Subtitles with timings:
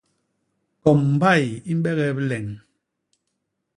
[0.81, 2.47] Kom mbai i mbegee bileñ.